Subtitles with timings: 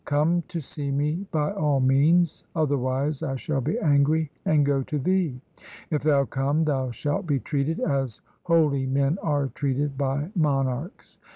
[0.05, 4.81] Come to see me by all means, other wise I shall be angry and go
[4.81, 5.39] to thee.
[5.91, 11.19] If thou come, thou shalt be treated as holy men are treated by monarchs.